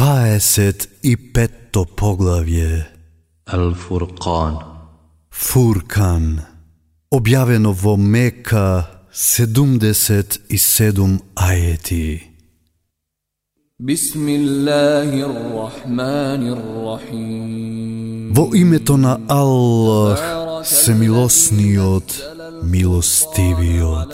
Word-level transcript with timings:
25-то 0.00 1.84
поглавје 2.00 2.88
Ал 3.52 3.74
Фуркан 3.76 4.54
Фуркан 5.28 6.40
објавено 7.12 7.74
во 7.82 8.00
Мека 8.00 8.88
77 9.12 11.20
ајети 11.36 12.06
Во 18.38 18.44
името 18.64 18.96
на 18.96 19.14
Аллах, 19.28 20.20
се 20.64 20.94
милосниот, 20.94 22.08
милостивиот. 22.62 24.12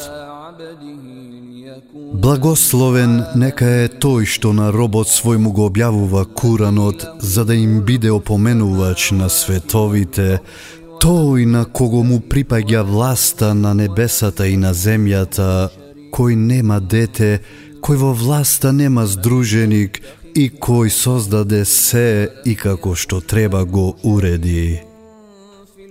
Благословен 2.15 3.25
нека 3.35 3.67
е 3.83 3.89
тој 3.91 4.27
што 4.31 4.53
на 4.55 4.69
робот 4.71 5.11
свој 5.11 5.41
му 5.43 5.51
го 5.51 5.67
објавува 5.67 6.23
Куранот, 6.39 7.03
за 7.21 7.45
да 7.45 7.55
им 7.55 7.81
биде 7.83 8.11
опоменувач 8.15 9.11
на 9.11 9.29
световите, 9.29 10.39
тој 11.03 11.47
на 11.51 11.65
кого 11.65 12.05
му 12.07 12.21
припаѓа 12.21 12.83
власта 12.87 13.55
на 13.55 13.75
небесата 13.75 14.47
и 14.47 14.57
на 14.57 14.71
земјата, 14.75 15.69
кој 16.15 16.39
нема 16.39 16.81
дете, 16.81 17.41
кој 17.83 17.97
во 18.03 18.13
власта 18.15 18.73
нема 18.73 19.07
здруженик 19.07 20.01
и 20.35 20.51
кој 20.51 20.91
создаде 20.91 21.65
се 21.65 22.29
и 22.45 22.55
како 22.55 22.95
што 22.95 23.21
треба 23.21 23.65
го 23.65 23.97
уреди. 24.03 24.96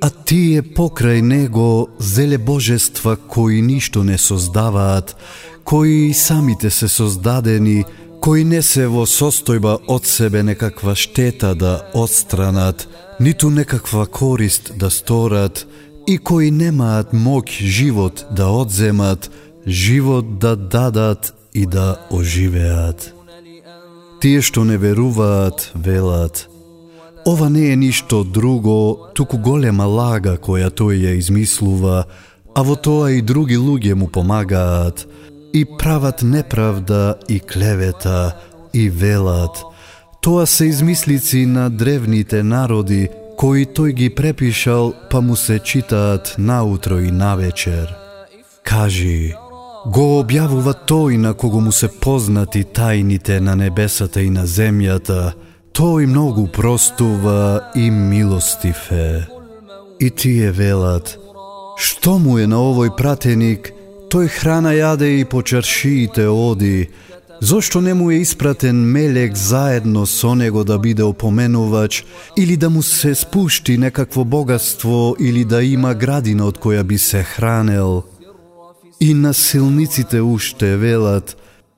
А 0.05 0.11
тие 0.13 0.61
покрај 0.61 1.21
него 1.25 1.89
зеле 1.97 2.37
божества 2.37 3.15
кои 3.17 3.61
ништо 3.61 4.03
не 4.03 4.17
создаваат, 4.17 5.15
кои 5.63 6.13
самите 6.13 6.69
се 6.69 6.87
создадени, 6.87 7.85
кои 8.21 8.43
не 8.43 8.61
се 8.61 8.85
во 8.85 9.07
состојба 9.09 9.79
од 9.89 10.05
себе 10.05 10.43
некаква 10.45 10.93
штета 10.93 11.55
да 11.55 11.89
отстранат, 11.97 12.85
ниту 13.19 13.49
некаква 13.49 14.05
корист 14.05 14.77
да 14.77 14.91
сторат, 14.93 15.65
и 16.05 16.17
кои 16.17 16.51
немаат 16.51 17.09
моќ 17.09 17.65
живот 17.65 18.27
да 18.29 18.53
одземат, 18.53 19.31
живот 19.65 20.37
да 20.37 20.55
дадат 20.55 21.33
и 21.53 21.65
да 21.65 21.97
оживеат. 22.11 23.09
Тие 24.21 24.41
што 24.41 24.69
не 24.69 24.77
веруваат, 24.77 25.71
велат– 25.73 26.49
Ова 27.27 27.49
не 27.49 27.71
е 27.71 27.75
ништо 27.75 28.23
друго, 28.23 29.09
туку 29.13 29.37
голема 29.37 29.85
лага 29.89 30.35
која 30.37 30.69
тој 30.69 30.99
ја 31.07 31.13
измислува, 31.17 32.03
а 32.53 32.61
во 32.61 32.75
тоа 32.77 33.09
и 33.17 33.21
други 33.21 33.57
луѓе 33.57 33.95
му 33.97 34.07
помагаат, 34.07 35.07
и 35.53 35.65
прават 35.65 36.21
неправда 36.21 37.15
и 37.29 37.39
клевета, 37.39 38.37
и 38.73 38.89
велат. 38.89 39.63
Тоа 40.21 40.45
се 40.45 40.65
измислици 40.65 41.45
на 41.45 41.69
древните 41.69 42.43
народи, 42.43 43.09
кои 43.37 43.65
тој 43.65 43.91
ги 43.91 44.09
препишал, 44.09 44.93
па 45.09 45.21
му 45.21 45.35
се 45.35 45.59
читаат 45.59 46.35
наутро 46.37 46.99
и 46.99 47.11
навечер. 47.11 47.89
Кажи, 48.63 49.33
го 49.85 50.05
објавува 50.21 50.73
тој 50.85 51.17
на 51.17 51.33
кого 51.33 51.59
му 51.61 51.71
се 51.71 51.89
познати 51.89 52.63
тајните 52.63 53.39
на 53.39 53.55
небесата 53.55 54.21
и 54.21 54.29
на 54.29 54.45
земјата, 54.45 55.33
тој 55.75 56.05
многу 56.07 56.47
простува 56.47 57.71
и 57.75 57.91
милостив 57.91 58.91
е. 58.91 59.27
И 59.99 60.09
тие 60.09 60.51
велат, 60.51 61.17
што 61.75 62.15
му 62.19 62.37
е 62.39 62.47
на 62.47 62.61
овој 62.63 62.93
пратеник, 62.95 63.73
тој 64.07 64.29
храна 64.31 64.71
јаде 64.71 65.09
и 65.19 65.25
по 65.27 65.43
чаршиите 65.43 66.29
оди, 66.31 66.87
зошто 67.41 67.81
не 67.81 67.93
му 67.93 68.07
е 68.11 68.21
испратен 68.23 68.79
мелек 68.91 69.35
заедно 69.35 70.05
со 70.05 70.35
него 70.35 70.63
да 70.63 70.79
биде 70.79 71.03
опоменувач, 71.03 72.05
или 72.37 72.55
да 72.57 72.69
му 72.69 72.83
се 72.83 73.15
спушти 73.15 73.77
некакво 73.77 74.23
богатство, 74.25 75.15
или 75.19 75.43
да 75.43 75.63
има 75.63 75.93
градина 75.93 76.47
од 76.47 76.55
која 76.57 76.83
би 76.83 76.97
се 76.97 77.23
хранел. 77.23 78.03
И 78.99 79.13
насилниците 79.13 80.21
уште 80.21 80.77
велат, 80.77 81.35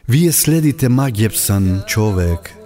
вие 0.08 0.32
следите 0.32 0.86
магјепсан 0.86 1.86
човек, 1.86 2.57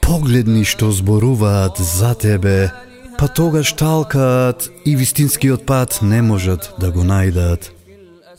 погледни 0.00 0.64
што 0.64 0.92
зборуваат 0.92 1.78
за 1.78 2.14
тебе, 2.14 2.70
па 3.18 3.28
тогаш 3.28 3.72
талкаат 3.72 4.70
и 4.84 4.96
вистинскиот 4.96 5.66
пат 5.66 5.98
не 6.02 6.22
можат 6.22 6.72
да 6.78 6.90
го 6.90 7.02
најдат. 7.02 7.72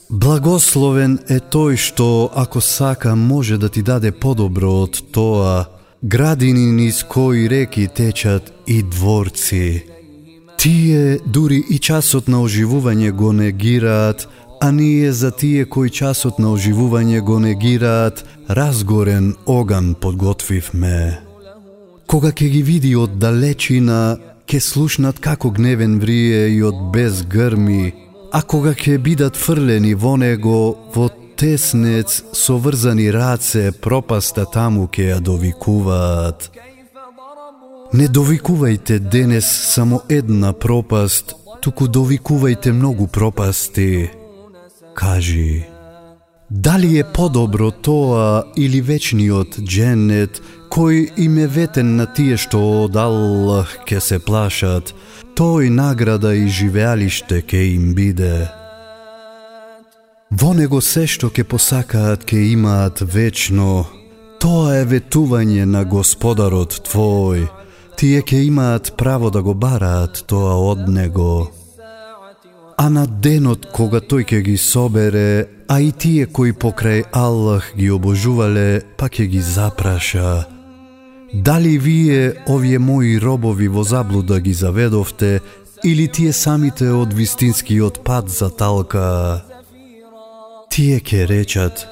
Благословен 0.10 1.20
е 1.30 1.38
тој 1.38 1.78
што, 1.78 2.32
ако 2.34 2.62
сака, 2.62 3.16
може 3.16 3.58
да 3.58 3.70
ти 3.70 3.84
даде 3.86 4.12
подобро 4.12 4.72
од 4.84 5.04
тоа, 5.14 5.70
градини 6.02 6.72
низ 6.72 7.04
кои 7.04 7.50
реки 7.50 7.88
течат 7.88 8.54
и 8.68 8.82
дворци. 8.84 9.86
Тие 10.58 11.20
дури 11.26 11.62
и 11.70 11.78
часот 11.80 12.28
на 12.28 12.42
оживување 12.42 13.12
го 13.12 13.32
негираат, 13.34 14.28
а 14.62 14.72
ние 14.72 15.12
за 15.12 15.32
тие 15.32 15.66
кои 15.66 15.90
часот 15.90 16.40
на 16.40 16.58
оживување 16.58 17.22
го 17.22 17.40
негираат, 17.40 18.26
разгорен 18.50 19.36
оган 19.46 19.94
подготвивме. 19.94 21.29
Кога 22.10 22.32
ќе 22.34 22.48
ги 22.50 22.62
види 22.66 22.96
од 22.98 23.20
далечина, 23.22 24.18
ќе 24.50 24.60
слушнат 24.66 25.20
како 25.22 25.52
гневен 25.54 26.00
врие 26.02 26.48
и 26.50 26.62
од 26.66 26.80
без 26.94 27.22
грми, 27.22 27.94
а 28.34 28.42
кога 28.42 28.74
ќе 28.74 28.98
бидат 28.98 29.38
фрлени 29.38 29.94
во 29.94 30.16
него, 30.18 30.90
во 30.96 31.06
теснец 31.38 32.24
со 32.34 32.58
врзани 32.58 33.12
раце, 33.14 33.70
пропаста 33.86 34.48
таму 34.50 34.88
ќе 34.90 35.06
ја 35.12 35.20
довикуваат. 35.30 36.50
Не 37.94 38.08
довикувајте 38.10 39.00
денес 39.00 39.46
само 39.46 40.02
една 40.10 40.54
пропаст, 40.54 41.36
туку 41.62 41.86
довикувајте 41.86 42.74
многу 42.74 43.08
пропасти. 43.08 44.10
Кажи, 44.98 45.66
дали 46.50 46.98
е 47.00 47.04
подобро 47.04 47.72
тоа 47.72 48.44
или 48.58 48.82
вечниот 48.82 49.60
дженет, 49.62 50.42
кој 50.70 51.18
им 51.18 51.38
е 51.38 51.48
ветен 51.48 51.96
на 51.98 52.06
тие 52.06 52.38
што 52.38 52.60
од 52.86 52.96
Аллах 52.96 53.86
ке 53.86 54.02
се 54.02 54.20
плашат, 54.20 54.94
тој 55.38 55.70
награда 55.70 56.34
и 56.36 56.48
живеалиште 56.48 57.42
ке 57.42 57.74
им 57.74 57.94
биде. 57.94 58.50
Во 60.32 60.54
него 60.54 60.82
се 60.82 61.08
што 61.10 61.30
ке 61.30 61.44
посакаат 61.44 62.26
ке 62.26 62.54
имаат 62.54 63.02
вечно, 63.02 63.90
тоа 64.40 64.82
е 64.82 64.86
ветување 64.86 65.66
на 65.66 65.86
Господарот 65.86 66.86
Твој. 66.86 67.50
Тие 67.98 68.22
ке 68.22 68.46
имаат 68.46 68.94
право 68.98 69.30
да 69.30 69.42
го 69.42 69.54
бараат 69.54 70.24
тоа 70.30 70.54
од 70.54 70.88
него. 70.88 71.59
А 72.80 72.88
на 72.88 73.02
денот 73.04 73.66
кога 73.76 74.00
тој 74.00 74.24
ќе 74.24 74.38
ги 74.40 74.54
собере, 74.56 75.50
а 75.68 75.82
и 75.84 75.90
тие 75.92 76.30
кои 76.32 76.54
покрај 76.56 77.02
Аллах 77.12 77.74
ги 77.76 77.90
обожувале, 77.92 78.84
па 78.96 79.10
ќе 79.12 79.26
ги 79.28 79.42
запраша. 79.44 80.46
Дали 81.34 81.76
вие, 81.78 82.40
овие 82.48 82.80
мои 82.80 83.18
робови 83.20 83.68
во 83.68 83.84
заблуда 83.84 84.40
ги 84.40 84.54
заведовте, 84.54 85.42
или 85.84 86.08
тие 86.08 86.32
самите 86.32 86.88
од 86.96 87.12
вистинскиот 87.12 88.00
пат 88.08 88.32
за 88.32 88.48
талка? 88.50 89.44
Тие 90.72 91.04
ке 91.04 91.28
речат, 91.28 91.84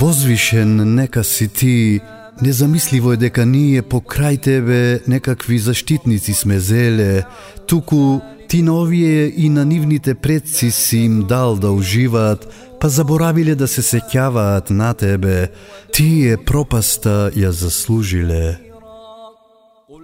возвишен 0.00 0.94
нека 0.98 1.22
си 1.24 1.48
ти, 1.48 2.00
незамисливо 2.42 3.12
е 3.12 3.16
дека 3.16 3.46
ние 3.46 3.82
покрај 3.82 4.40
тебе 4.40 5.00
некакви 5.06 5.58
заштитници 5.58 6.34
сме 6.34 6.60
зеле, 6.60 7.22
туку 7.66 8.20
ти 8.48 8.62
на 8.62 8.74
овие 8.80 9.32
и 9.36 9.48
на 9.48 9.64
нивните 9.64 10.14
предци 10.14 10.70
си 10.70 10.98
им 10.98 11.22
дал 11.28 11.56
да 11.56 11.70
уживаат, 11.70 12.48
па 12.80 12.88
заборавиле 12.88 13.54
да 13.54 13.68
се 13.68 13.82
сеќаваат 13.82 14.70
на 14.70 14.94
тебе, 14.94 15.48
тие 15.92 16.36
пропаста 16.36 17.30
ја 17.34 17.50
заслужиле. 17.50 18.58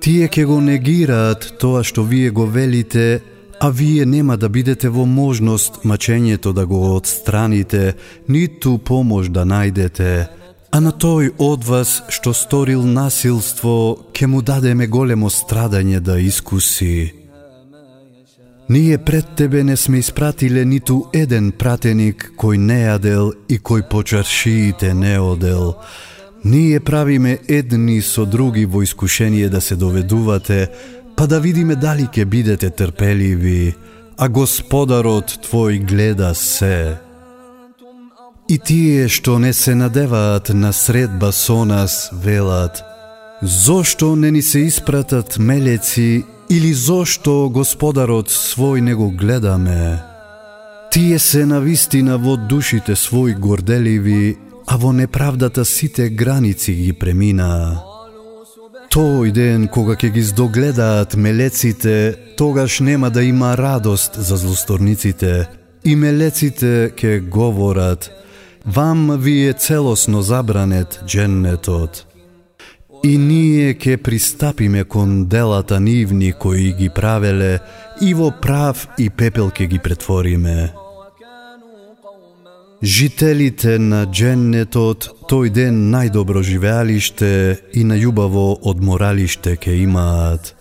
Тие 0.00 0.28
ќе 0.28 0.44
го 0.48 0.60
негираат 0.64 1.58
тоа 1.60 1.84
што 1.84 2.02
вие 2.02 2.30
го 2.30 2.46
велите, 2.46 3.20
а 3.60 3.68
вие 3.68 4.06
нема 4.06 4.36
да 4.36 4.48
бидете 4.48 4.88
во 4.88 5.04
можност 5.04 5.84
мачењето 5.84 6.52
да 6.56 6.66
го 6.66 6.96
отстраните, 6.96 7.94
ниту 8.28 8.78
помош 8.78 9.28
да 9.28 9.44
најдете. 9.44 10.39
А 10.70 10.78
на 10.80 10.92
тој 10.92 11.32
од 11.38 11.64
вас 11.66 12.02
што 12.14 12.32
сторил 12.32 12.84
насилство, 12.86 14.06
ке 14.14 14.26
му 14.26 14.42
дадеме 14.42 14.86
големо 14.86 15.30
страдање 15.30 16.00
да 16.00 16.18
искуси. 16.18 17.12
Ние 18.70 18.98
пред 18.98 19.26
тебе 19.36 19.64
не 19.64 19.76
сме 19.76 19.98
испратиле 19.98 20.64
ниту 20.64 21.08
еден 21.12 21.50
пратеник 21.50 22.30
кој 22.38 22.56
не 22.56 22.78
јадел 22.86 23.32
и 23.50 23.58
кој 23.58 23.82
по 23.90 24.04
чаршиите 24.06 24.94
не 24.94 25.18
одел. 25.18 25.74
Ние 26.44 26.80
правиме 26.80 27.38
едни 27.48 28.00
со 28.00 28.24
други 28.26 28.64
во 28.64 28.82
искушение 28.82 29.48
да 29.48 29.60
се 29.60 29.76
доведувате, 29.76 30.70
па 31.16 31.26
да 31.26 31.40
видиме 31.40 31.74
дали 31.74 32.06
ќе 32.06 32.24
бидете 32.24 32.70
трпеливи, 32.70 33.74
а 34.16 34.28
Господарот 34.28 35.40
Твој 35.42 35.82
гледа 35.82 36.34
се. 36.34 37.09
И 38.50 38.58
тие 38.58 39.06
што 39.08 39.38
не 39.38 39.52
се 39.54 39.74
надеваат 39.78 40.48
на 40.54 40.72
средба 40.72 41.30
со 41.32 41.64
нас, 41.64 42.10
велат, 42.12 42.82
Зошто 43.42 44.16
не 44.16 44.30
ни 44.30 44.42
се 44.42 44.58
испратат 44.58 45.38
мелеци 45.38 46.24
или 46.50 46.72
зошто 46.74 47.48
Господарот 47.48 48.28
свој 48.28 48.80
не 48.80 48.94
го 48.94 49.10
гледаме? 49.10 50.02
Тие 50.90 51.18
се 51.18 51.46
навистина 51.46 52.18
во 52.18 52.36
душите 52.36 52.98
свој 52.98 53.38
горделиви, 53.38 54.36
а 54.66 54.76
во 54.76 54.92
неправдата 54.92 55.64
сите 55.64 56.10
граници 56.10 56.74
ги 56.74 56.92
премина. 56.92 57.80
Тој 58.90 59.32
ден 59.32 59.68
кога 59.68 59.94
ќе 59.96 60.10
ги 60.12 60.22
здогледаат 60.22 61.16
мелеците, 61.16 62.18
тогаш 62.36 62.80
нема 62.80 63.10
да 63.10 63.22
има 63.22 63.56
радост 63.56 64.18
за 64.18 64.36
злосторниците, 64.36 65.48
и 65.84 65.96
мелеците 65.96 66.92
ќе 66.92 67.20
говорат, 67.30 68.10
вам 68.66 69.16
ви 69.18 69.48
е 69.48 69.52
целосно 69.52 70.22
забранет 70.22 71.00
дженнетот. 71.06 72.06
И 73.04 73.18
ние 73.18 73.74
ке 73.74 73.96
пристапиме 73.96 74.84
кон 74.84 75.24
делата 75.24 75.80
нивни 75.80 76.32
кои 76.32 76.72
ги 76.72 76.88
правеле 76.88 77.58
и 78.02 78.14
во 78.14 78.32
прав 78.42 78.88
и 78.98 79.10
пепел 79.10 79.50
ке 79.50 79.66
ги 79.66 79.78
претвориме. 79.78 80.72
Жителите 82.82 83.78
на 83.78 84.06
дженнетот 84.06 85.08
тој 85.28 85.50
ден 85.52 85.92
најдобро 85.92 86.40
живеалиште 86.40 87.60
и 87.72 87.84
најубаво 87.84 88.56
одморалиште 88.64 89.56
ке 89.56 89.76
имаат. 89.84 90.59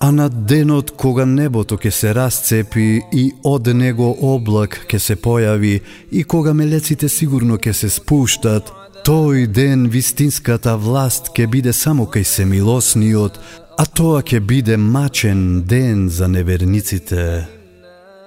А 0.00 0.10
на 0.12 0.28
денот 0.28 0.90
кога 0.90 1.24
небото 1.26 1.76
ќе 1.76 1.90
се 1.90 2.14
расцепи 2.14 3.00
и 3.12 3.24
од 3.44 3.66
него 3.74 4.14
облак 4.22 4.86
ќе 4.86 4.98
се 4.98 5.16
појави 5.16 5.80
и 6.10 6.24
кога 6.24 6.54
мелеците 6.54 7.08
сигурно 7.08 7.58
ќе 7.58 7.72
се 7.72 7.90
спуштат, 7.90 8.70
Тој 9.08 9.46
ден 9.46 9.86
вистинската 9.88 10.74
власт 10.76 11.30
ќе 11.32 11.46
биде 11.48 11.72
само 11.72 12.04
кај 12.12 12.26
се 12.28 12.44
милосниот, 12.44 13.38
а 13.80 13.86
тоа 13.86 14.20
ќе 14.20 14.40
биде 14.44 14.76
мачен 14.76 15.62
ден 15.64 16.08
за 16.12 16.28
неверниците. 16.28 17.46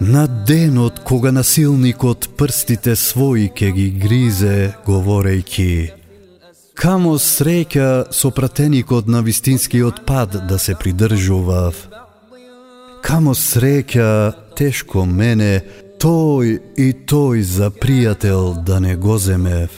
На 0.02 0.26
денот 0.28 1.04
кога 1.06 1.32
насилникот 1.32 2.32
прстите 2.38 2.96
своји 2.98 3.52
ќе 3.54 3.72
ги 3.78 3.88
гризе, 4.02 4.74
говорејќи 4.88 6.01
Камо 6.82 7.12
среќа 7.22 8.10
со 8.10 8.32
пратеникот 8.34 9.06
на 9.06 9.20
вистинскиот 9.22 10.00
пад 10.06 10.34
да 10.50 10.58
се 10.58 10.74
придржував. 10.74 11.76
Камо 13.06 13.36
среќа 13.38 14.34
тешко 14.58 15.06
мене, 15.06 15.62
тој 16.02 16.58
и 16.82 16.88
тој 17.06 17.46
за 17.46 17.70
пријател 17.70 18.58
да 18.66 18.80
не 18.82 18.96
го 18.98 19.20
земев. 19.22 19.70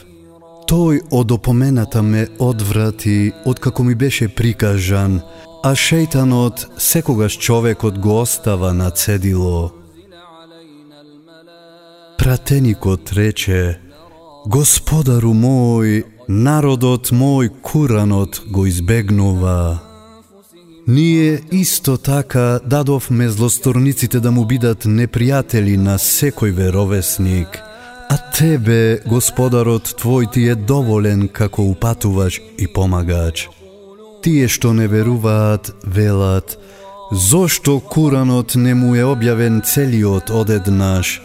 Тој 0.71 1.03
од 1.11 1.35
опомената 1.35 2.01
ме 2.01 2.23
одврати 2.39 3.33
откако 3.45 3.83
ми 3.83 3.95
беше 3.95 4.31
прикажан, 4.31 5.19
а 5.63 5.75
шејтанот 5.75 6.67
секогаш 6.77 7.35
човекот 7.37 7.99
го 7.99 8.21
остава 8.21 8.71
на 8.73 8.91
цедило. 8.91 9.71
Пратеникот 12.17 13.11
рече, 13.11 13.79
Господару 14.45 15.31
мој, 15.31 16.03
народот 16.27 17.11
мој 17.11 17.49
куранот 17.61 18.41
го 18.51 18.65
избегнува. 18.65 19.79
Ние 20.87 21.41
исто 21.51 21.97
така 21.97 22.59
дадовме 22.65 23.29
злосторниците 23.29 24.19
да 24.19 24.31
му 24.31 24.45
бидат 24.45 24.85
непријатели 24.85 25.77
на 25.77 25.97
секој 25.97 26.51
веровесник– 26.51 27.61
А 28.13 28.17
тебе, 28.29 29.01
Господарот 29.09 29.95
Твој 29.97 30.27
ти 30.29 30.43
е 30.51 30.55
доволен 30.55 31.27
како 31.33 31.63
упатувач 31.65 32.35
и 32.61 32.67
помагач. 32.69 33.47
Тие 34.21 34.45
што 34.47 34.73
не 34.77 34.85
веруваат, 34.87 35.71
велат, 35.81 36.53
зошто 37.09 37.79
Куранот 37.79 38.53
не 38.55 38.75
му 38.77 38.93
е 38.93 39.01
објавен 39.01 39.63
целиот 39.65 40.29
одеднаш? 40.29 41.21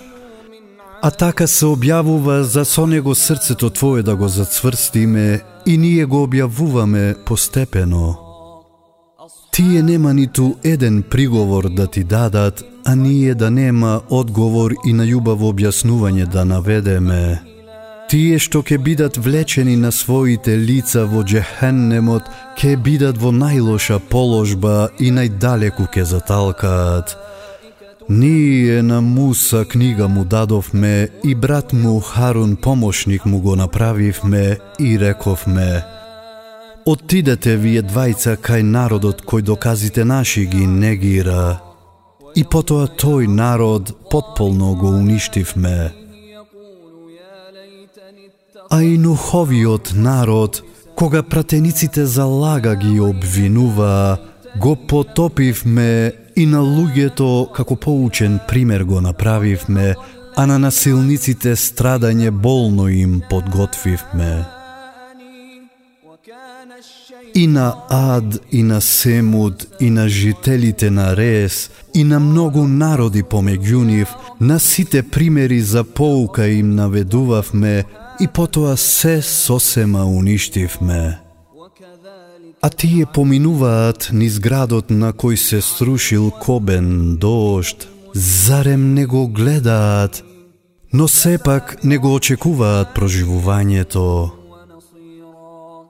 А 1.03 1.11
така 1.11 1.47
се 1.47 1.67
објавува 1.67 2.41
за 2.43 2.65
со 2.65 2.87
него 2.87 3.15
срцето 3.15 3.71
Твое 3.71 4.03
да 4.03 4.17
го 4.17 4.29
зацврстиме 4.29 5.41
и 5.67 5.79
ние 5.79 6.05
го 6.05 6.27
објавуваме 6.27 7.25
постепено. 7.25 8.17
Тие 9.53 9.83
нема 9.83 10.15
ниту 10.15 10.55
еден 10.65 11.03
приговор 11.03 11.69
да 11.69 11.87
ти 11.87 12.05
дадат, 12.05 12.65
а 12.85 12.95
ние 12.95 13.35
да 13.35 13.51
нема 13.51 14.01
одговор 14.11 14.75
и 14.87 14.93
на 14.93 15.07
љубаво 15.07 15.53
објаснување 15.53 16.27
да 16.27 16.45
наведеме. 16.45 17.43
Тие 18.09 18.39
што 18.39 18.63
ќе 18.63 18.79
бидат 18.83 19.17
влечени 19.17 19.77
на 19.77 19.93
своите 19.93 20.57
лица 20.57 21.05
во 21.07 21.23
джехеннемот, 21.23 22.23
ќе 22.59 22.77
бидат 22.83 23.19
во 23.23 23.31
најлоша 23.31 23.99
положба 24.11 24.89
и 24.99 25.11
најдалеку 25.13 25.87
ќе 25.93 26.03
заталкаат. 26.03 27.17
Ние 28.11 28.83
на 28.83 29.01
Муса 29.01 29.65
книга 29.65 30.09
му 30.09 30.25
дадовме 30.25 31.09
и 31.25 31.35
брат 31.35 31.73
му 31.73 32.01
Харун 32.01 32.57
помошник 32.57 33.27
му 33.27 33.41
го 33.41 33.57
направивме 33.57 34.59
и 34.81 35.01
рековме– 35.01 35.85
Отидете 36.89 37.59
вие 37.61 37.83
двајца 37.85 38.39
кај 38.41 38.63
народот 38.65 39.19
кој 39.29 39.43
доказите 39.45 40.07
наши 40.09 40.47
ги 40.49 40.65
негира. 40.67 41.59
И 42.33 42.45
потоа 42.49 42.87
тој 43.03 43.29
народ 43.29 43.93
потполно 44.09 44.73
го 44.81 44.95
уништивме. 44.97 45.93
А 48.71 48.79
и 48.83 48.97
нуховиот 48.97 49.93
народ, 49.95 50.63
кога 50.97 51.23
пратениците 51.23 52.07
за 52.07 52.25
лага 52.25 52.75
ги 52.77 53.01
обвинуваа, 53.01 54.17
го 54.57 54.77
потопивме 54.77 56.13
и 56.39 56.45
на 56.47 56.61
луѓето 56.63 57.51
како 57.51 57.75
поучен 57.77 58.39
пример 58.49 58.85
го 58.87 59.01
направивме, 59.01 59.95
а 60.37 60.47
на 60.47 60.59
насилниците 60.59 61.57
страдање 61.59 62.31
болно 62.31 62.87
им 62.89 63.21
подготвивме. 63.31 64.45
И 67.35 67.47
на 67.47 67.75
Ад, 67.91 68.39
и 68.53 68.63
на 68.63 68.81
Семуд, 68.81 69.67
и 69.81 69.91
на 69.91 70.09
жителите 70.09 70.91
на 70.91 71.17
Рес, 71.17 71.71
и 71.95 72.05
на 72.05 72.21
многу 72.21 72.69
народи 72.69 73.23
помеѓу 73.23 73.85
нив, 73.85 74.15
на 74.41 74.59
сите 74.61 75.03
примери 75.03 75.61
за 75.61 75.85
поука 75.85 76.47
им 76.47 76.75
наведувавме, 76.75 77.85
и 78.21 78.29
потоа 78.29 78.77
се 78.77 79.23
сосема 79.23 80.05
уништивме. 80.05 81.28
А 82.69 82.71
тие 82.71 83.07
поминуваат 83.07 84.11
низ 84.13 84.35
градот 84.45 84.91
на 84.93 85.15
кој 85.17 85.39
се 85.41 85.61
струшил 85.65 86.27
кобен 86.45 87.17
дошт, 87.17 87.89
зарем 88.13 88.93
не 88.93 89.07
го 89.07 89.23
гледаат, 89.29 90.21
но 90.93 91.09
сепак 91.09 91.81
не 91.85 91.97
го 91.97 92.13
очекуваат 92.15 92.93
проживувањето. 92.93 94.05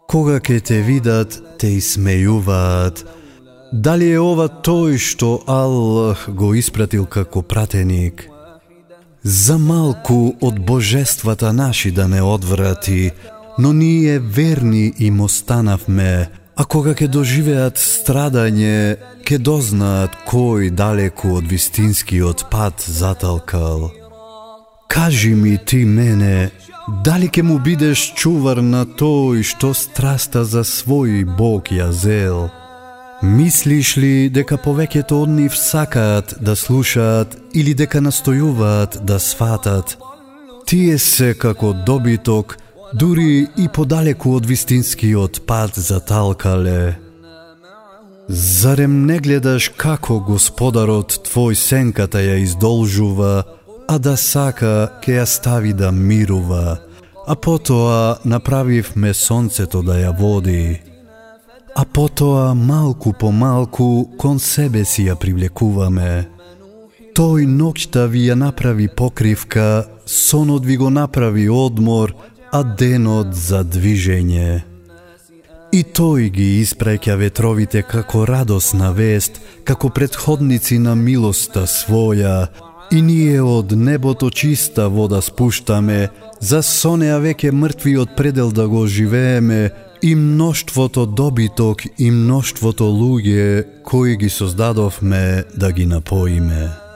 Кога 0.06 0.38
ке 0.40 0.61
те 0.61 0.78
видат, 0.87 1.42
те 1.58 1.66
исмејуваат. 1.82 3.02
Дали 3.73 4.14
е 4.14 4.23
ова 4.23 4.47
тој 4.47 5.02
што 5.02 5.42
Аллах 5.50 6.30
го 6.30 6.54
испратил 6.54 7.11
како 7.11 7.42
пратеник? 7.42 8.28
За 9.23 9.58
малку 9.58 10.38
од 10.40 10.62
божествата 10.62 11.52
наши 11.52 11.90
да 11.90 12.06
не 12.08 12.23
одврати, 12.23 13.11
но 13.58 13.73
ние 13.73 14.18
верни 14.18 14.92
им 14.99 15.20
останавме, 15.20 16.38
а 16.59 16.65
кога 16.65 16.93
ќе 16.99 17.07
доживеат 17.07 17.79
страдање, 17.79 18.99
ќе 19.23 19.38
дознаат 19.38 20.15
кој 20.27 20.71
далеку 20.75 21.38
од 21.38 21.47
вистинскиот 21.47 22.49
пат 22.50 22.83
заталкал. 22.83 23.91
Кажи 24.88 25.35
ми 25.35 25.59
ти 25.59 25.85
мене, 25.85 26.50
Дали 26.88 27.29
ќе 27.29 27.43
му 27.45 27.59
бидеш 27.61 28.00
чувар 28.17 28.62
на 28.65 28.87
тој 28.88 29.43
што 29.45 29.75
страста 29.77 30.45
за 30.49 30.62
свој 30.65 31.27
Бог 31.37 31.69
ја 31.69 31.91
зел? 31.93 32.49
Мислиш 33.21 33.97
ли 34.00 34.31
дека 34.33 34.57
повеќето 34.57 35.19
од 35.25 35.29
нив 35.29 35.57
сакаат 35.57 36.33
да 36.41 36.55
слушаат 36.57 37.37
или 37.53 37.75
дека 37.75 38.00
настојуваат 38.00 39.03
да 39.05 39.19
сватат? 39.21 39.99
Тие 40.65 40.97
се 40.99 41.35
како 41.35 41.75
добиток, 41.87 42.57
дури 42.95 43.47
и 43.57 43.68
подалеку 43.68 44.37
од 44.37 44.47
вистинскиот 44.47 45.42
пат 45.47 45.78
талкале. 46.07 46.99
Зарем 48.28 49.07
не 49.07 49.18
гледаш 49.18 49.71
како 49.76 50.21
господарот 50.21 51.21
твој 51.28 51.54
сенката 51.57 52.21
ја 52.21 52.37
издолжува, 52.45 53.45
а 53.88 53.99
да 53.99 54.16
сака 54.16 55.00
ке 55.02 55.16
ја 55.21 55.25
стави 55.25 55.73
да 55.73 55.92
мирува, 55.92 56.78
а 57.26 57.35
потоа 57.35 58.18
направивме 58.25 59.14
сонцето 59.14 59.83
да 59.83 59.97
ја 59.97 60.12
води. 60.18 60.80
А 61.76 61.85
потоа 61.85 62.54
малку 62.54 63.12
по 63.12 63.30
малку 63.33 64.04
кон 64.18 64.38
себе 64.38 64.85
си 64.85 65.09
ја 65.09 65.16
привлекуваме. 65.16 66.28
Тој 67.16 67.49
ноќта 67.49 68.07
ви 68.07 68.28
ја 68.28 68.35
направи 68.35 68.88
покривка, 68.88 69.88
сонот 70.07 70.66
ви 70.66 70.76
го 70.76 70.90
направи 70.90 71.49
одмор, 71.49 72.14
а 72.52 72.62
денот 72.62 73.35
за 73.35 73.64
движење. 73.64 74.62
И 75.73 75.83
тој 75.85 76.31
ги 76.33 76.47
испраќа 76.62 77.17
ветровите 77.21 77.83
како 77.83 78.25
радосна 78.26 78.90
вест, 78.97 79.40
како 79.64 79.90
предходници 79.90 80.78
на 80.78 80.95
милоста 80.97 81.67
своја, 81.69 82.49
и 82.90 83.02
ние 83.02 83.43
од 83.43 83.73
небото 83.76 84.31
чиста 84.31 84.88
вода 84.88 85.21
спуштаме, 85.21 86.09
за 86.40 86.62
сонеа 86.62 87.21
веќе 87.21 87.52
мртвиот 87.52 88.17
предел 88.17 88.50
да 88.50 88.69
го 88.69 88.87
живееме, 88.87 89.71
и 90.02 90.14
мноштвото 90.14 91.07
добиток 91.07 91.83
и 91.99 92.11
мноштвото 92.11 92.85
луѓе 92.85 93.67
кои 93.83 94.17
ги 94.17 94.28
создадовме 94.28 95.45
да 95.57 95.73
ги 95.73 95.87
напоиме. 95.87 96.88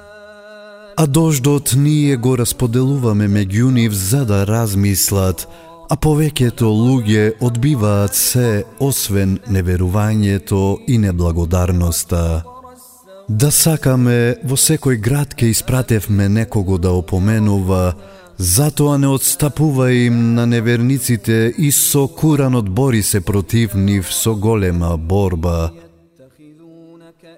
А 0.97 1.07
дождот 1.07 1.75
ние 1.77 2.17
го 2.17 2.37
расподелуваме 2.39 3.29
меѓу 3.29 3.71
нив 3.71 3.93
за 3.93 4.25
да 4.25 4.47
размислат, 4.47 5.49
а 5.91 5.97
повеќето 5.97 6.69
луѓе 6.69 7.33
одбиваат 7.41 8.15
се 8.15 8.65
освен 8.81 9.39
неверувањето 9.49 10.79
и 10.87 10.99
неблагодарноста. 10.99 12.45
Да 13.29 13.51
сакаме 13.51 14.37
во 14.45 14.57
секој 14.57 14.99
град 15.01 15.35
ке 15.35 15.51
испратевме 15.53 16.29
некого 16.29 16.79
да 16.79 16.93
опоменува, 16.93 17.95
затоа 18.39 18.99
не 18.99 19.09
отстапува 19.09 19.93
им 19.93 20.35
на 20.35 20.47
неверниците 20.47 21.55
и 21.59 21.73
со 21.73 22.09
куранот 22.09 22.69
бори 22.69 23.03
се 23.03 23.21
против 23.21 23.75
нив 23.75 24.13
со 24.13 24.35
голема 24.35 24.97
борба. 24.97 25.71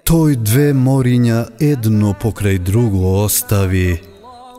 Тој 0.05 0.35
две 0.37 0.67
мориња 0.77 1.39
едно 1.57 2.11
покрај 2.21 2.59
друго 2.61 3.23
остави, 3.23 4.01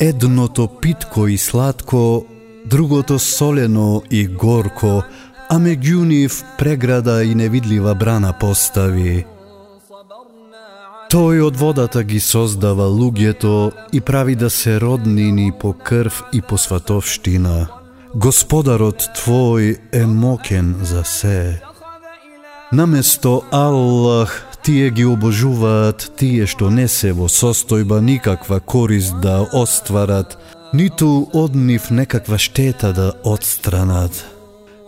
едното 0.03 0.67
питко 0.67 1.29
и 1.29 1.39
сладко, 1.39 2.27
другото 2.65 3.19
солено 3.19 4.03
и 4.11 4.27
горко, 4.27 5.05
а 5.49 5.59
меѓу 5.63 6.03
нив 6.05 6.43
преграда 6.59 7.23
и 7.23 7.35
невидлива 7.35 7.95
брана 7.95 8.33
постави. 8.41 9.25
Тој 11.11 11.45
од 11.47 11.57
водата 11.57 12.03
ги 12.03 12.19
создава 12.21 12.89
луѓето 12.91 13.71
и 13.93 14.01
прави 14.01 14.35
да 14.35 14.51
се 14.51 14.81
роднини 14.81 15.53
по 15.61 15.73
крв 15.73 16.25
и 16.33 16.43
по 16.43 16.59
сватовштина. 16.59 17.69
Господарот 18.15 19.11
Твој 19.15 19.79
е 19.93 20.07
мокен 20.07 20.75
за 20.83 21.05
се. 21.05 21.63
Наместо 22.73 23.43
Аллах, 23.51 24.46
тие 24.67 24.91
ги 24.91 25.05
обожуваат 25.07 26.05
тие 26.19 26.47
што 26.51 26.73
не 26.75 26.89
се 26.91 27.13
во 27.15 27.29
состојба 27.31 28.01
никаква 28.03 28.59
корист 28.59 29.21
да 29.23 29.37
остварат, 29.55 30.35
ниту 30.75 31.29
од 31.33 31.55
нив 31.55 31.87
некаква 31.95 32.39
штета 32.39 32.91
да 32.93 33.13
отстранат. 33.23 34.25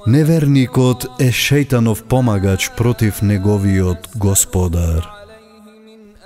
Неверникот 0.06 1.06
е 1.22 1.28
шејтанов 1.30 2.02
помагач 2.10 2.70
против 2.74 3.22
неговиот 3.22 4.08
господар. 4.16 5.06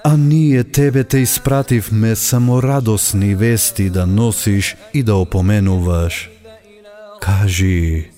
А 0.05 0.17
ние 0.17 0.65
тебе 0.65 1.05
те 1.05 1.19
испративме 1.19 2.17
само 2.17 2.63
радосни 2.63 3.35
вести 3.35 3.91
да 3.91 4.07
носиш 4.07 4.77
и 4.95 5.03
да 5.03 5.15
опоменуваш. 5.15 6.31
Кажи, 7.21 8.12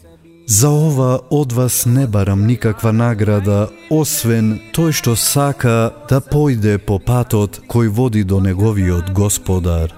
за 0.46 0.68
ова 0.68 1.18
од 1.30 1.52
вас 1.52 1.86
не 1.86 2.06
барам 2.06 2.46
никаква 2.46 2.92
награда, 2.92 3.68
освен 3.90 4.58
тој 4.76 4.92
што 4.92 5.16
сака 5.16 5.92
да 6.08 6.20
појде 6.20 6.78
по 6.78 6.98
патот 6.98 7.60
кој 7.68 7.88
води 7.88 8.24
до 8.24 8.40
неговиот 8.40 9.12
господар. 9.12 9.94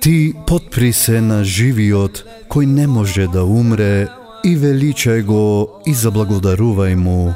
Ти 0.00 0.34
подпри 0.46 0.92
се 0.92 1.20
на 1.20 1.42
живиот 1.44 2.24
кој 2.48 2.66
не 2.66 2.86
може 2.86 3.26
да 3.26 3.42
умре 3.44 4.08
и 4.44 4.54
величај 4.54 5.22
го 5.26 5.82
и 5.86 5.94
заблагодарувај 5.94 6.94
му. 6.94 7.34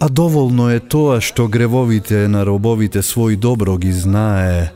А 0.00 0.08
доволно 0.08 0.70
е 0.72 0.80
тоа 0.80 1.20
што 1.20 1.48
гревовите 1.48 2.28
на 2.28 2.44
робовите 2.48 3.02
свој 3.04 3.36
добро 3.36 3.76
ги 3.78 3.92
знае. 3.92 4.72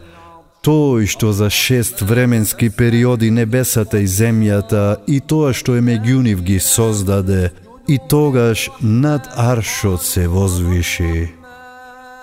Тој 0.67 1.07
што 1.07 1.31
за 1.31 1.47
шест 1.47 2.01
временски 2.03 2.73
периоди 2.75 3.31
небесата 3.31 4.01
и 4.03 4.09
земјата 4.11 4.99
и 5.07 5.21
тоа 5.23 5.53
што 5.55 5.77
е 5.79 5.83
меѓу 5.89 6.23
нив 6.27 6.43
ги 6.43 6.59
создаде, 6.59 7.53
и 7.87 7.99
тогаш 8.11 8.71
над 8.81 9.29
аршот 9.37 10.03
се 10.03 10.27
возвиши. 10.27 11.31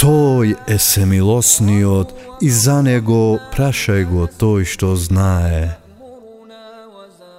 Тој 0.03 0.57
е 0.67 0.77
семилосниот 0.79 2.11
и 2.41 2.49
за 2.51 2.81
него 2.83 3.39
прашај 3.55 4.03
го 4.11 4.27
тој 4.27 4.67
што 4.67 4.91
знае. 4.99 5.79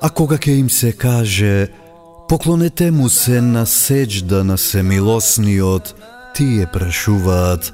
А 0.00 0.08
кога 0.08 0.40
ќе 0.40 0.56
им 0.64 0.70
се 0.70 0.92
каже 0.92 1.68
Поклонете 2.28 2.90
му 2.90 3.11
се 3.12 3.44
на 3.44 3.66
сеџда 3.68 4.40
на 4.42 4.56
семилосниот, 4.56 5.92
тие 6.32 6.64
прашуваат, 6.73 7.73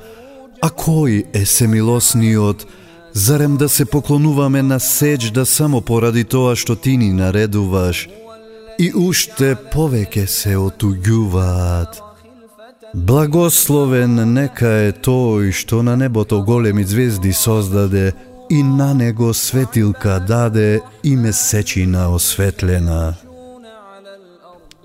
а 0.61 0.69
кој 0.75 1.31
е 1.31 1.47
семилосниот, 1.47 2.67
зарем 3.13 3.57
да 3.57 3.69
се 3.69 3.85
поклонуваме 3.85 4.63
на 4.63 4.81
сеџда 4.81 5.45
само 5.45 5.81
поради 5.81 6.25
тоа 6.25 6.57
што 6.57 6.77
ти 6.77 6.97
ни 6.97 7.13
наредуваш, 7.13 8.09
и 8.79 8.93
уште 8.95 9.57
повеќе 9.73 10.27
се 10.27 10.57
отуѓуваат. 10.57 12.01
Благословен 12.95 14.19
нека 14.35 14.71
е 14.89 14.93
тој 14.93 15.53
што 15.53 15.83
на 15.83 15.97
небото 15.97 16.43
големи 16.43 16.85
звезди 16.85 17.33
создаде 17.33 18.13
и 18.51 18.63
на 18.63 18.95
него 18.95 19.35
светилка 19.35 20.21
даде 20.29 20.81
и 21.05 21.17
месечина 21.17 22.09
осветлена. 22.15 23.15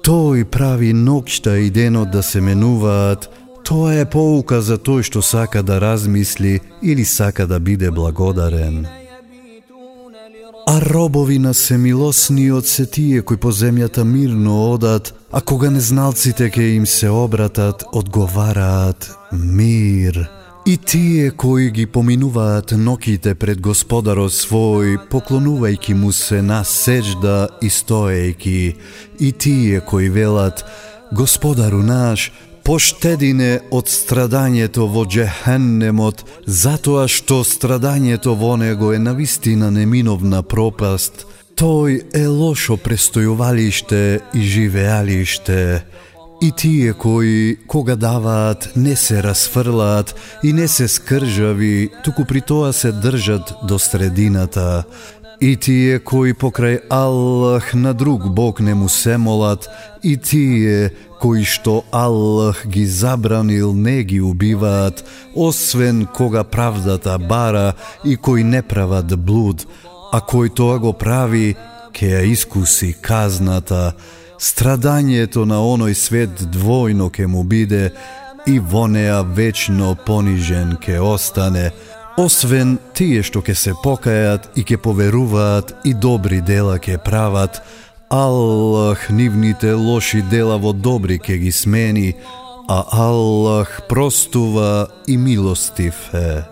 Тој 0.05 0.43
прави 0.45 0.93
ноќта 0.93 1.55
и 1.65 1.71
денот 1.73 2.11
да 2.11 2.21
се 2.23 2.41
менуваат, 2.41 3.29
тоа 3.65 3.93
е 4.01 4.05
поука 4.05 4.61
за 4.61 4.77
тој 4.77 5.01
што 5.07 5.21
сака 5.25 5.63
да 5.63 5.79
размисли 5.81 6.59
или 6.81 7.05
сака 7.05 7.47
да 7.47 7.59
биде 7.59 7.91
благодарен. 7.91 8.85
А 10.67 10.81
робови 10.81 11.39
на 11.39 11.53
семилосниот 11.53 12.67
се 12.67 12.85
тие 12.85 13.21
кои 13.21 13.37
по 13.37 13.51
земјата 13.51 14.03
мирно 14.03 14.73
одат, 14.73 15.13
а 15.31 15.41
кога 15.41 15.69
незналците 15.69 16.49
ке 16.49 16.63
им 16.63 16.85
се 16.85 17.09
обратат, 17.09 17.83
одговараат 17.93 19.17
мир. 19.33 20.29
И 20.65 20.77
тие 20.77 21.31
кои 21.31 21.69
ги 21.71 21.85
поминуваат 21.85 22.73
ноките 22.77 23.35
пред 23.35 23.61
Господарот 23.61 24.33
свој, 24.33 24.97
поклонувајки 25.09 25.93
му 25.93 26.09
се 26.11 26.41
на 26.41 26.63
сеџда 26.65 27.61
и 27.61 27.69
стоејки, 27.69 28.75
и 29.19 29.31
тие 29.31 29.81
кои 29.85 30.09
велат, 30.09 30.65
Господару 31.13 31.83
наш, 31.83 32.31
поштедине 32.65 33.59
од 33.71 33.89
страдањето 33.89 34.87
во 34.89 35.05
Джехеннемот, 35.05 36.23
затоа 36.45 37.05
што 37.07 37.43
страдањето 37.45 38.33
во 38.33 38.55
него 38.57 38.89
е 38.93 38.99
навистина 38.99 39.69
неминовна 39.71 40.41
пропаст, 40.41 41.27
тој 41.55 42.01
е 42.17 42.25
лошо 42.27 42.77
престојувалиште 42.81 44.01
и 44.33 44.41
живеалиште, 44.41 45.85
И 46.41 46.51
тие 46.51 46.93
кои, 46.93 47.57
кога 47.67 47.95
даваат, 47.95 48.71
не 48.75 48.95
се 48.95 49.23
расфрлаат 49.23 50.15
и 50.43 50.53
не 50.53 50.67
се 50.67 50.87
скржави, 50.87 51.89
туку 52.03 52.25
при 52.25 52.41
тоа 52.41 52.73
се 52.73 52.91
држат 52.91 53.53
до 53.63 53.79
средината. 53.79 54.83
И 55.41 55.55
тие 55.59 55.99
кои 55.99 56.31
покрај 56.33 56.87
Аллах 56.89 57.73
на 57.73 57.93
друг 57.93 58.29
Бог 58.29 58.59
не 58.59 58.73
му 58.73 58.89
се 58.89 59.17
молат, 59.17 59.67
и 60.03 60.17
тие 60.17 60.91
кои 61.19 61.43
што 61.43 61.83
Аллах 61.91 62.67
ги 62.67 62.85
забранил 62.85 63.73
не 63.73 64.03
ги 64.03 64.21
убиваат, 64.21 65.03
освен 65.35 66.07
кога 66.15 66.43
правдата 66.43 67.17
бара 67.19 67.73
и 68.05 68.15
кои 68.15 68.43
не 68.43 68.61
прават 68.61 69.11
блуд, 69.19 69.67
а 70.11 70.21
кој 70.23 70.53
тоа 70.55 70.79
го 70.79 70.93
прави, 70.93 71.55
ке 71.91 72.15
ја 72.15 72.23
искуси 72.31 72.93
казната, 73.01 73.95
страдањето 74.39 75.43
на 75.43 75.59
оној 75.59 75.93
свет 75.93 76.47
двојно 76.51 77.11
ке 77.11 77.27
му 77.27 77.43
биде 77.43 77.91
и 78.47 78.59
во 78.59 78.87
неа 78.87 79.23
вечно 79.23 79.95
понижен 80.05 80.77
ке 80.79 80.99
остане, 80.99 81.71
освен 82.17 82.77
тие 82.93 83.23
што 83.23 83.41
ке 83.41 83.55
се 83.55 83.73
покајат 83.83 84.49
и 84.55 84.63
ке 84.63 84.77
поверуваат 84.77 85.75
и 85.83 85.93
добри 85.93 86.41
дела 86.41 86.79
ке 86.79 86.97
прават, 86.97 87.61
Аллах 88.09 89.09
нивните 89.09 89.73
лоши 89.73 90.21
дела 90.21 90.57
во 90.57 90.73
добри 90.73 91.19
ке 91.19 91.37
ги 91.37 91.51
смени, 91.51 92.15
а 92.69 92.85
Аллах 92.91 93.81
простува 93.89 94.87
и 95.07 95.17
милостив 95.17 95.95
е. 96.13 96.43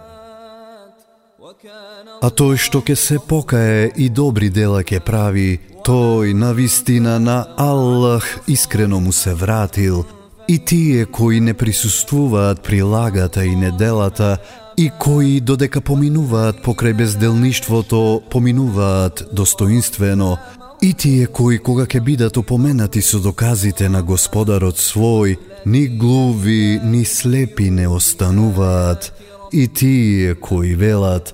А 2.23 2.27
тој 2.31 2.57
што 2.57 2.81
ке 2.81 2.95
се 2.95 3.19
покае 3.19 3.91
и 3.95 4.09
добри 4.09 4.49
дела 4.49 4.83
ке 4.83 4.99
прави, 4.99 5.59
Тој 5.83 6.31
на 6.33 6.53
вистина 6.53 7.19
на 7.19 7.45
Аллах 7.57 8.39
искрено 8.47 8.99
му 8.99 9.11
се 9.11 9.33
вратил 9.33 10.05
и 10.47 10.59
тие 10.59 11.05
кои 11.05 11.39
не 11.39 11.53
присуствуваат 11.53 12.61
прилагата 12.61 13.45
и 13.45 13.55
неделата 13.55 14.37
и 14.77 14.89
кои 14.99 15.39
додека 15.39 15.81
поминуваат 15.81 16.63
покрај 16.65 16.93
безделништвото, 16.93 18.21
поминуваат 18.31 19.23
достоинствено 19.31 20.37
И 20.83 20.91
тие 20.93 21.29
кои 21.31 21.61
кога 21.63 21.85
ќе 21.87 22.01
бидат 22.03 22.37
упоменати 22.37 22.99
со 23.01 23.21
доказите 23.23 23.87
на 23.89 24.01
Господарот 24.03 24.75
свој, 24.75 25.37
ни 25.65 25.83
глуви, 25.87 26.79
ни 26.83 27.05
слепи 27.05 27.69
не 27.71 27.87
остануваат. 27.87 29.13
И 29.53 29.67
тие 29.67 30.35
кои 30.35 30.75
велат, 30.75 31.33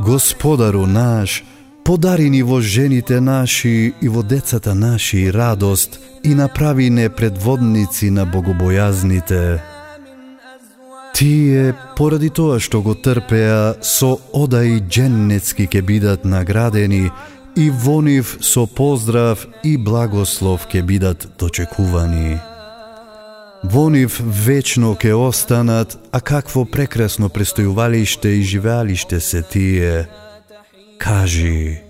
Господару 0.00 0.86
наш, 0.86 1.44
подари 1.84 2.30
ни 2.30 2.42
во 2.42 2.62
жените 2.64 3.20
наши 3.20 3.92
и 4.00 4.08
во 4.08 4.22
децата 4.22 4.74
наши 4.74 5.28
радост 5.32 6.00
и 6.24 6.34
направи 6.34 6.90
не 6.90 7.08
предводници 7.12 8.10
на 8.10 8.24
богобојазните. 8.24 9.75
Тие, 11.16 11.72
поради 11.96 12.28
тоа 12.28 12.58
што 12.60 12.82
го 12.84 12.92
трпеа, 12.92 13.80
со 13.80 14.18
одај 14.36 14.82
дженнецки 14.84 15.64
ке 15.64 15.80
бидат 15.80 16.26
наградени, 16.28 17.08
и 17.56 17.70
во 17.72 18.02
нив 18.04 18.36
со 18.44 18.66
поздрав 18.68 19.46
и 19.64 19.78
благослов 19.80 20.66
ке 20.68 20.82
бидат 20.82 21.24
дочекувани. 21.40 22.36
Во 23.64 23.88
нив 23.88 24.20
вечно 24.20 24.92
ке 24.94 25.14
останат, 25.14 25.96
а 26.12 26.20
какво 26.20 26.66
прекрасно 26.68 27.32
престојувалиште 27.32 28.36
и 28.36 28.42
живеалиште 28.42 29.20
се 29.20 29.40
тие. 29.42 30.08
Кажи, 30.98 31.80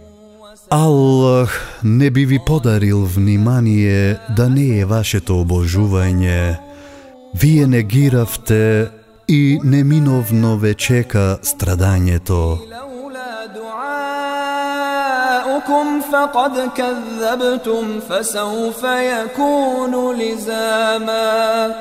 Аллах 0.71 1.81
не 1.83 2.11
би 2.11 2.27
ви 2.27 2.39
подарил 2.47 3.05
внимание 3.05 4.19
да 4.37 4.49
не 4.49 4.79
е 4.79 4.85
вашето 4.85 5.43
обожување. 5.43 6.59
Вие 7.35 7.67
не 7.67 7.83
гиравте 7.83 8.89
и 9.28 9.60
неминовно 9.64 10.58
ве 10.58 10.74
чека 10.74 11.38
страдањето. 11.44 12.58
لولا 12.72 13.46
دعاؤكم 13.60 14.82
فقد 16.12 16.56
كذبتم 16.78 18.00
فسوف 18.10 18.84
يكون 18.84 19.94
لزاما 20.16 21.76